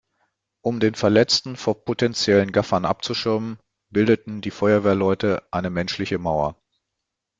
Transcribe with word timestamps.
Um 0.63 0.79
den 0.79 0.95
Verletzten 0.95 1.55
von 1.55 1.75
potenziellen 1.85 2.51
Gaffern 2.51 2.85
abzuschirmen, 2.85 3.59
bildeten 3.91 4.41
die 4.41 4.49
Feuerwehrleute 4.49 5.43
eine 5.51 5.69
menschliche 5.69 6.17
Mauer. 6.17 6.59